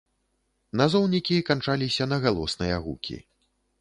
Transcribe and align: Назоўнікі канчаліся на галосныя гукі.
Назоўнікі 0.79 1.37
канчаліся 1.49 2.03
на 2.15 2.19
галосныя 2.25 2.75
гукі. 2.87 3.23